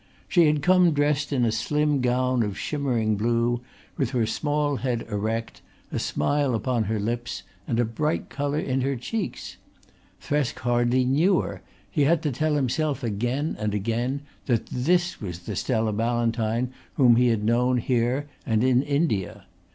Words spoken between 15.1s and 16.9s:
was the Stella Ballantyne